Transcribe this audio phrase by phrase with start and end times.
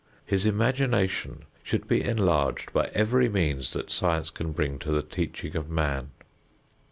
[0.25, 5.55] His imagination should be enlarged by every means that science can bring to the teaching
[5.55, 6.09] of man.